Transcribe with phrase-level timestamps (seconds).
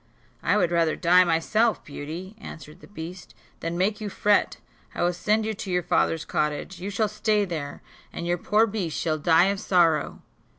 [0.41, 4.57] "I would rather die myself, Beauty," answered the beast, "than make you fret;
[4.95, 8.65] I will send you to your father's cottage, you shall stay there, and your poor
[8.65, 10.23] beast shall die of sorrow."